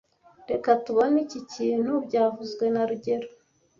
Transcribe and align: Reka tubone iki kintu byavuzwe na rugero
Reka 0.49 0.69
tubone 0.83 1.17
iki 1.25 1.39
kintu 1.53 1.91
byavuzwe 2.07 2.65
na 2.73 2.83
rugero 2.89 3.27